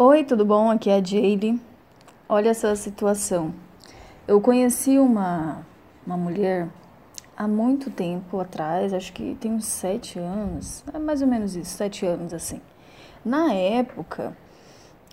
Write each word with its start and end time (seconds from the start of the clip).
Oi, 0.00 0.22
tudo 0.22 0.44
bom? 0.44 0.70
Aqui 0.70 0.90
é 0.90 0.94
a 0.94 1.02
Jade. 1.02 1.60
Olha 2.28 2.50
essa 2.50 2.76
situação. 2.76 3.52
Eu 4.28 4.40
conheci 4.40 4.96
uma, 4.96 5.66
uma 6.06 6.16
mulher 6.16 6.68
há 7.36 7.48
muito 7.48 7.90
tempo 7.90 8.38
atrás, 8.38 8.94
acho 8.94 9.12
que 9.12 9.36
tem 9.40 9.50
uns 9.50 9.64
sete 9.64 10.16
anos, 10.16 10.84
é 10.94 11.00
mais 11.00 11.20
ou 11.20 11.26
menos 11.26 11.56
isso, 11.56 11.76
sete 11.76 12.06
anos 12.06 12.32
assim. 12.32 12.60
Na 13.24 13.52
época, 13.52 14.36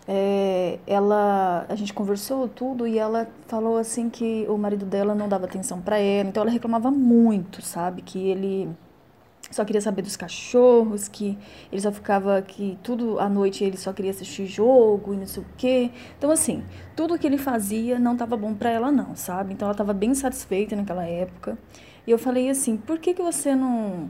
é, 0.08 0.78
ela, 0.86 1.66
a 1.68 1.74
gente 1.74 1.92
conversou 1.92 2.48
tudo 2.48 2.86
e 2.86 3.00
ela 3.00 3.28
falou 3.48 3.80
assim 3.80 4.08
que 4.08 4.46
o 4.48 4.56
marido 4.56 4.86
dela 4.86 5.16
não 5.16 5.28
dava 5.28 5.46
atenção 5.46 5.82
para 5.82 5.98
ela, 5.98 6.30
então 6.30 6.44
ela 6.44 6.52
reclamava 6.52 6.92
muito, 6.92 7.60
sabe, 7.60 8.04
que 8.04 8.20
ele 8.20 8.70
só 9.56 9.64
queria 9.64 9.82
saber 9.82 10.02
dos 10.02 10.18
cachorros, 10.18 11.08
que 11.08 11.38
ele 11.72 11.82
só 11.82 11.92
ficava 11.92 12.42
que 12.42 12.78
tudo 12.84 13.20
à 13.20 13.30
noite 13.30 13.64
ele 13.64 13.78
só 13.78 13.94
queria 13.94 14.12
assistir 14.12 14.46
jogo 14.46 15.14
e 15.14 15.18
não 15.18 15.26
sei 15.26 15.44
o 15.44 15.46
quê. 15.58 15.92
Então 16.18 16.30
assim, 16.30 16.64
tudo 16.96 17.18
que 17.18 17.26
ele 17.26 17.38
fazia 17.38 17.98
não 17.98 18.14
estava 18.14 18.36
bom 18.36 18.54
para 18.54 18.70
ela 18.70 18.92
não, 18.92 19.16
sabe? 19.16 19.54
Então 19.54 19.66
ela 19.68 19.74
estava 19.74 19.94
bem 19.94 20.14
satisfeita 20.14 20.76
naquela 20.76 21.06
época. 21.06 21.58
E 22.06 22.12
eu 22.12 22.20
falei 22.20 22.50
assim: 22.50 22.76
"Por 22.76 23.00
que 23.00 23.14
que 23.14 23.22
você 23.24 23.56
não 23.56 24.10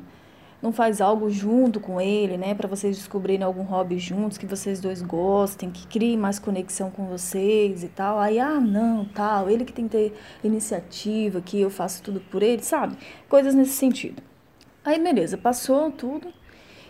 não 0.61 0.71
faz 0.71 0.99
algo 0.99 1.29
junto 1.29 1.79
com 1.79 2.01
ele, 2.01 2.37
né, 2.37 2.55
para 2.55 2.67
vocês 2.67 2.97
descobrirem 2.97 3.45
algum 3.45 3.61
hobby 3.61 3.99
juntos 3.99 4.37
que 4.37 4.47
vocês 4.47 4.79
dois 4.79 4.99
gostem, 5.01 5.69
que 5.69 5.85
crie 5.85 6.17
mais 6.17 6.39
conexão 6.39 6.89
com 6.89 7.05
vocês 7.05 7.83
e 7.83 7.89
tal. 7.89 8.17
Aí, 8.17 8.39
ah, 8.39 8.59
não, 8.59 9.05
tal, 9.05 9.47
ele 9.47 9.63
que 9.63 9.73
tem 9.73 9.87
que 9.87 9.91
ter 9.91 10.13
iniciativa, 10.43 11.39
que 11.39 11.61
eu 11.61 11.69
faço 11.69 12.01
tudo 12.01 12.19
por 12.19 12.41
ele, 12.41 12.63
sabe? 12.63 12.97
Coisas 13.29 13.53
nesse 13.53 13.73
sentido. 13.73 14.23
Aí, 14.85 14.99
beleza, 14.99 15.35
passou 15.35 15.91
tudo. 15.91 16.31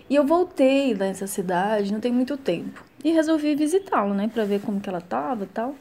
E 0.10 0.16
eu 0.16 0.26
voltei 0.26 0.94
nessa 0.94 1.28
cidade, 1.28 1.94
não 1.94 2.02
tem 2.02 2.12
muito 2.12 2.36
tempo. 2.36 2.84
E 3.02 3.12
resolvi 3.12 3.56
visitá-lo, 3.56 4.14
né, 4.14 4.28
para 4.32 4.44
ver 4.44 4.60
como 4.60 4.82
que 4.82 4.90
ela 4.90 5.00
tava 5.00 5.48
tal. 5.54 5.74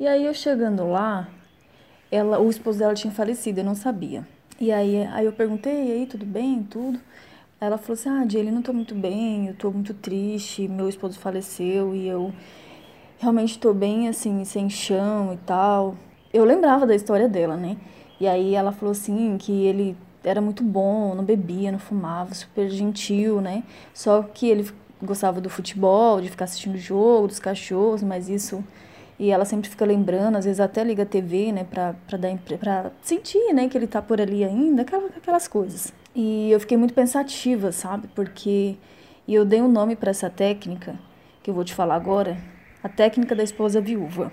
E 0.00 0.06
aí 0.06 0.26
eu 0.26 0.34
chegando 0.34 0.84
lá, 0.90 1.28
ela, 2.10 2.40
o 2.40 2.50
esposo 2.50 2.80
dela 2.80 2.92
tinha 2.92 3.12
falecido, 3.12 3.60
eu 3.60 3.64
não 3.64 3.76
sabia. 3.76 4.26
E 4.60 4.72
aí, 4.72 5.04
aí 5.12 5.24
eu 5.24 5.32
perguntei, 5.32 5.90
e 5.90 5.92
aí, 5.92 6.06
tudo 6.06 6.26
bem, 6.26 6.62
tudo? 6.64 6.98
Ela 7.60 7.78
falou 7.78 7.94
assim, 7.94 8.08
ah, 8.08 8.26
Jay, 8.28 8.50
não 8.50 8.60
tô 8.60 8.72
muito 8.72 8.94
bem, 8.94 9.46
eu 9.46 9.54
tô 9.54 9.70
muito 9.70 9.94
triste, 9.94 10.66
meu 10.66 10.88
esposo 10.88 11.20
faleceu 11.20 11.94
e 11.94 12.08
eu 12.08 12.32
realmente 13.20 13.60
tô 13.60 13.72
bem, 13.72 14.08
assim, 14.08 14.44
sem 14.44 14.68
chão 14.68 15.32
e 15.32 15.36
tal. 15.46 15.96
Eu 16.32 16.44
lembrava 16.44 16.84
da 16.84 16.94
história 16.96 17.28
dela, 17.28 17.56
né? 17.56 17.76
E 18.20 18.26
aí 18.26 18.56
ela 18.56 18.72
falou 18.72 18.90
assim, 18.90 19.38
que 19.38 19.52
ele 19.64 19.96
era 20.24 20.40
muito 20.40 20.62
bom, 20.62 21.14
não 21.14 21.24
bebia, 21.24 21.72
não 21.72 21.78
fumava, 21.78 22.34
super 22.34 22.68
gentil, 22.70 23.40
né? 23.40 23.62
Só 23.92 24.22
que 24.22 24.48
ele 24.48 24.70
gostava 25.02 25.40
do 25.40 25.50
futebol, 25.50 26.20
de 26.20 26.28
ficar 26.28 26.44
assistindo 26.44 26.74
o 26.74 26.78
jogo, 26.78 27.28
dos 27.28 27.38
cachorros, 27.38 28.02
mas 28.02 28.28
isso 28.28 28.62
e 29.18 29.30
ela 29.30 29.44
sempre 29.44 29.70
fica 29.70 29.84
lembrando, 29.84 30.36
às 30.36 30.44
vezes 30.44 30.58
até 30.58 30.82
liga 30.82 31.04
a 31.04 31.06
TV, 31.06 31.52
né, 31.52 31.64
pra, 31.64 31.94
pra, 32.08 32.18
dar, 32.18 32.36
pra 32.58 32.90
sentir, 33.02 33.52
né, 33.52 33.68
que 33.68 33.78
ele 33.78 33.86
tá 33.86 34.02
por 34.02 34.20
ali 34.20 34.42
ainda, 34.42 34.84
aquelas 35.16 35.46
coisas. 35.46 35.92
E 36.14 36.50
eu 36.50 36.58
fiquei 36.58 36.76
muito 36.76 36.92
pensativa, 36.92 37.70
sabe, 37.70 38.08
porque 38.16 38.76
e 39.26 39.34
eu 39.34 39.44
dei 39.44 39.62
um 39.62 39.68
nome 39.68 39.94
para 39.94 40.10
essa 40.10 40.28
técnica, 40.28 40.98
que 41.42 41.50
eu 41.50 41.54
vou 41.54 41.62
te 41.62 41.72
falar 41.72 41.94
agora, 41.94 42.36
a 42.82 42.88
técnica 42.88 43.34
da 43.34 43.44
esposa 43.44 43.80
viúva. 43.80 44.32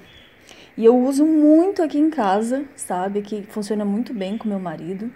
E 0.75 0.85
eu 0.85 0.97
uso 0.97 1.23
muito 1.25 1.83
aqui 1.83 1.99
em 1.99 2.09
casa, 2.09 2.65
sabe, 2.75 3.21
que 3.21 3.43
funciona 3.43 3.85
muito 3.85 4.13
bem 4.13 4.37
com 4.37 4.49
meu 4.49 4.59
marido. 4.59 5.11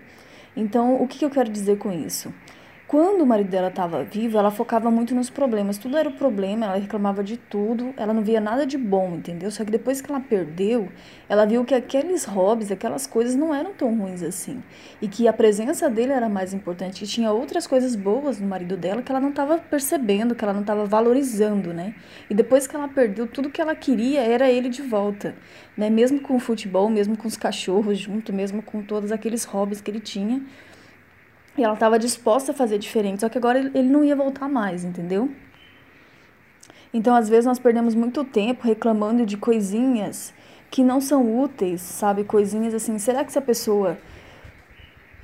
Então, 0.56 1.02
o 1.02 1.08
que, 1.08 1.24
eu 1.26 1.30
quero 1.30 1.50
dizer 1.50 1.78
com 1.78 1.92
isso? 1.92 2.34
Quando 2.94 3.24
o 3.24 3.26
marido 3.26 3.50
dela 3.50 3.70
estava 3.70 4.04
vivo, 4.04 4.38
ela 4.38 4.52
focava 4.52 4.92
muito 4.92 5.16
nos 5.16 5.28
problemas. 5.28 5.80
Tudo 5.80 5.98
era 5.98 6.08
o 6.08 6.12
problema, 6.12 6.68
ela 6.68 6.78
reclamava 6.78 7.24
de 7.24 7.38
tudo, 7.38 7.92
ela 7.98 8.14
não 8.14 8.22
via 8.22 8.40
nada 8.40 8.68
de 8.68 8.78
bom, 8.78 9.16
entendeu? 9.16 9.50
Só 9.50 9.66
que 9.66 9.72
depois 9.72 10.00
que 10.00 10.12
ela 10.12 10.20
perdeu, 10.20 10.88
ela 11.28 11.44
viu 11.44 11.66
que 11.66 11.74
aqueles 11.74 12.24
hobbies, 12.24 12.72
aquelas 12.72 13.08
coisas 13.08 13.34
não 13.34 13.52
eram 13.52 13.74
tão 13.74 13.98
ruins 13.98 14.22
assim. 14.22 14.62
E 15.02 15.08
que 15.08 15.28
a 15.28 15.34
presença 15.34 15.90
dele 15.90 16.12
era 16.12 16.30
mais 16.30 16.54
importante. 16.54 17.04
E 17.04 17.08
tinha 17.08 17.32
outras 17.32 17.66
coisas 17.66 17.96
boas 17.96 18.40
no 18.40 18.48
marido 18.48 18.78
dela 18.78 19.02
que 19.02 19.12
ela 19.12 19.20
não 19.20 19.30
estava 19.30 19.58
percebendo, 19.58 20.36
que 20.36 20.44
ela 20.44 20.54
não 20.54 20.62
estava 20.62 20.86
valorizando, 20.86 21.74
né? 21.74 21.96
E 22.30 22.36
depois 22.36 22.68
que 22.68 22.76
ela 22.76 22.88
perdeu, 22.88 23.26
tudo 23.26 23.50
que 23.50 23.60
ela 23.60 23.74
queria 23.74 24.22
era 24.22 24.52
ele 24.52 24.70
de 24.70 24.84
volta, 24.84 25.34
né? 25.76 25.90
Mesmo 25.90 26.20
com 26.20 26.36
o 26.36 26.40
futebol, 26.40 26.88
mesmo 26.92 27.18
com 27.18 27.28
os 27.28 27.38
cachorros 27.38 27.98
junto, 27.98 28.32
mesmo 28.32 28.62
com 28.62 28.84
todos 28.84 29.12
aqueles 29.12 29.46
hobbies 29.46 29.82
que 29.82 29.90
ele 29.90 30.00
tinha 30.00 30.44
e 31.58 31.64
ela 31.64 31.74
estava 31.74 32.00
disposta 32.00 32.52
a 32.52 32.56
fazer 32.56 32.78
diferente, 32.78 33.22
só 33.22 33.30
que 33.30 33.38
agora 33.38 33.60
ele 33.60 33.90
não 33.90 34.04
ia 34.04 34.16
voltar 34.16 34.50
mais, 34.50 34.84
entendeu? 34.84 35.30
Então, 36.94 37.16
às 37.16 37.28
vezes, 37.28 37.46
nós 37.46 37.58
perdemos 37.58 37.96
muito 37.96 38.24
tempo 38.24 38.68
reclamando 38.68 39.26
de 39.26 39.36
coisinhas 39.36 40.34
que 40.70 40.84
não 40.84 41.02
são 41.02 41.40
úteis, 41.40 41.82
sabe? 41.82 42.24
Coisinhas 42.24 42.74
assim, 42.74 42.98
será 43.00 43.24
que 43.24 43.32
se 43.32 43.38
a 43.38 43.42
pessoa 43.42 43.98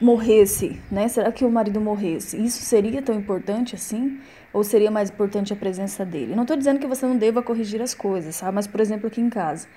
morresse, 0.01 0.79
né? 0.91 1.07
Será 1.07 1.31
que 1.31 1.43
o 1.43 1.51
marido 1.51 1.79
morresse? 1.81 2.43
Isso 2.43 2.63
seria 2.63 3.01
tão 3.01 3.15
importante 3.15 3.75
assim? 3.75 4.19
Ou 4.53 4.63
seria 4.63 4.89
mais 4.89 5.09
importante 5.09 5.53
a 5.53 5.55
presença 5.55 6.05
dele? 6.05 6.35
Não 6.35 6.43
estou 6.43 6.57
dizendo 6.57 6.79
que 6.79 6.87
você 6.87 7.05
não 7.05 7.17
deva 7.17 7.43
corrigir 7.43 7.81
as 7.81 7.93
coisas, 7.93 8.35
sabe? 8.35 8.55
Mas, 8.55 8.65
por 8.65 8.79
exemplo, 8.79 9.07
aqui 9.07 9.21
em 9.21 9.29
casa, 9.29 9.67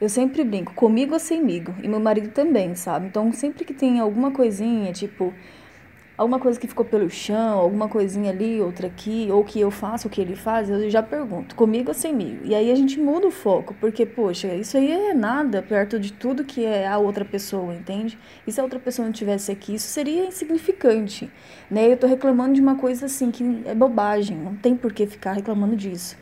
eu 0.00 0.08
sempre 0.08 0.42
brinco, 0.42 0.72
comigo 0.74 1.14
ou 1.14 1.20
semigo, 1.20 1.74
e 1.82 1.88
meu 1.88 2.00
marido 2.00 2.30
também, 2.30 2.74
sabe? 2.74 3.06
Então, 3.06 3.32
sempre 3.32 3.64
que 3.64 3.74
tem 3.74 4.00
alguma 4.00 4.30
coisinha, 4.30 4.92
tipo, 4.92 5.32
alguma 6.18 6.40
coisa 6.40 6.58
que 6.58 6.66
ficou 6.66 6.84
pelo 6.84 7.08
chão, 7.08 7.60
alguma 7.60 7.88
coisinha 7.88 8.32
ali, 8.32 8.60
outra 8.60 8.88
aqui, 8.88 9.28
ou 9.30 9.44
que 9.44 9.60
eu 9.60 9.70
faço 9.70 10.08
o 10.08 10.10
que 10.10 10.20
ele 10.20 10.34
faz, 10.34 10.68
eu 10.68 10.90
já 10.90 11.00
pergunto, 11.00 11.54
comigo 11.54 11.90
ou 11.90 11.94
semigo? 11.94 12.44
E 12.44 12.56
aí 12.56 12.72
a 12.72 12.74
gente 12.74 12.98
muda 12.98 13.28
o 13.28 13.30
foco, 13.30 13.74
porque, 13.80 14.04
poxa, 14.04 14.48
isso 14.48 14.76
aí 14.76 14.90
é 14.90 15.14
nada 15.14 15.62
perto 15.62 15.98
de 16.00 16.12
tudo 16.12 16.44
que 16.44 16.64
é 16.64 16.88
a 16.88 16.98
outra 16.98 17.24
pessoa, 17.24 17.72
entende? 17.72 18.18
E 18.44 18.50
se 18.50 18.60
a 18.60 18.64
outra 18.64 18.80
pessoa 18.80 19.04
não 19.04 19.12
estivesse 19.12 19.52
aqui, 19.52 19.76
isso 19.76 19.86
seria 19.86 20.26
insignificante, 20.26 21.30
né? 21.70 21.90
Eu 21.90 21.96
tô 21.96 22.08
reclamando 22.08 22.54
de 22.54 22.60
uma 22.60 22.74
coisa 22.74 23.06
assim 23.06 23.30
que 23.30 23.62
é 23.64 23.74
bobagem, 23.74 24.36
não 24.36 24.56
tem 24.56 24.74
por 24.74 24.92
que 24.92 25.06
ficar 25.06 25.32
reclamando 25.32 25.76
disso. 25.76 26.16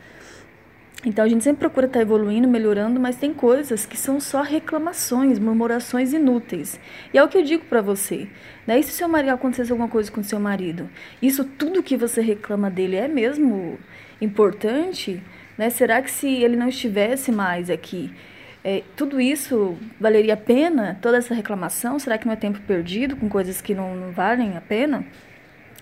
Então 1.06 1.24
a 1.24 1.28
gente 1.28 1.44
sempre 1.44 1.60
procura 1.60 1.86
estar 1.86 2.00
tá 2.00 2.02
evoluindo, 2.02 2.48
melhorando, 2.48 2.98
mas 2.98 3.14
tem 3.14 3.32
coisas 3.32 3.86
que 3.86 3.96
são 3.96 4.18
só 4.18 4.42
reclamações, 4.42 5.38
murmurações 5.38 6.12
inúteis. 6.12 6.80
E 7.14 7.18
é 7.18 7.22
o 7.22 7.28
que 7.28 7.38
eu 7.38 7.44
digo 7.44 7.64
para 7.66 7.80
você. 7.80 8.26
Né? 8.66 8.80
E 8.80 8.82
se 8.82 8.90
seu 8.90 9.08
marido 9.08 9.30
acontecesse 9.30 9.70
alguma 9.70 9.88
coisa 9.88 10.10
com 10.10 10.20
seu 10.24 10.40
marido? 10.40 10.90
Isso 11.22 11.44
tudo 11.44 11.80
que 11.80 11.96
você 11.96 12.20
reclama 12.20 12.68
dele 12.68 12.96
é 12.96 13.06
mesmo 13.06 13.78
importante? 14.20 15.22
Né? 15.56 15.70
Será 15.70 16.02
que 16.02 16.10
se 16.10 16.26
ele 16.26 16.56
não 16.56 16.68
estivesse 16.68 17.30
mais 17.30 17.70
aqui, 17.70 18.12
é, 18.64 18.82
tudo 18.96 19.20
isso 19.20 19.76
valeria 20.00 20.34
a 20.34 20.36
pena? 20.36 20.98
Toda 21.00 21.18
essa 21.18 21.32
reclamação? 21.32 22.00
Será 22.00 22.18
que 22.18 22.26
não 22.26 22.32
é 22.32 22.36
tempo 22.36 22.58
perdido 22.66 23.14
com 23.14 23.28
coisas 23.28 23.60
que 23.60 23.76
não, 23.76 23.94
não 23.94 24.10
valem 24.10 24.56
a 24.56 24.60
pena? 24.60 25.06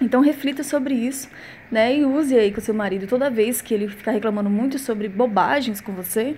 Então 0.00 0.20
reflita 0.20 0.62
sobre 0.62 0.94
isso, 0.94 1.28
né? 1.70 1.96
E 1.96 2.04
use 2.04 2.36
aí 2.36 2.52
com 2.52 2.60
seu 2.60 2.74
marido 2.74 3.06
toda 3.06 3.30
vez 3.30 3.62
que 3.62 3.72
ele 3.72 3.88
ficar 3.88 4.12
reclamando 4.12 4.50
muito 4.50 4.78
sobre 4.78 5.08
bobagens 5.08 5.80
com 5.80 5.92
você, 5.92 6.36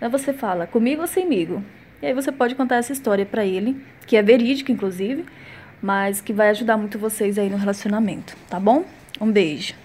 né? 0.00 0.08
você 0.08 0.32
fala 0.32 0.66
comigo 0.66 1.02
ou 1.02 1.06
semigo. 1.06 1.62
E 2.00 2.06
aí 2.06 2.12
você 2.12 2.30
pode 2.30 2.54
contar 2.54 2.76
essa 2.76 2.92
história 2.92 3.26
para 3.26 3.44
ele, 3.44 3.76
que 4.06 4.16
é 4.16 4.22
verídica 4.22 4.70
inclusive, 4.70 5.24
mas 5.82 6.20
que 6.20 6.32
vai 6.32 6.50
ajudar 6.50 6.76
muito 6.76 6.98
vocês 6.98 7.38
aí 7.38 7.50
no 7.50 7.56
relacionamento, 7.56 8.36
tá 8.48 8.60
bom? 8.60 8.84
Um 9.20 9.30
beijo. 9.30 9.83